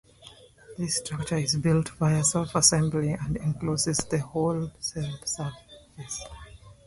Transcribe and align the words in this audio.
This 0.79 0.97
structure 0.97 1.37
is 1.37 1.57
built 1.57 1.89
via 1.89 2.23
self-assembly 2.23 3.11
and 3.13 3.37
encloses 3.37 3.97
the 3.97 4.17
whole 4.17 4.71
cell 4.79 5.13
surface. 5.23 6.25